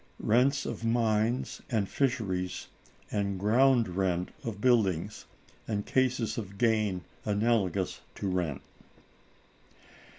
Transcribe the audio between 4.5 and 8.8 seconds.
Buildings, and cases of gain analogous to Rent.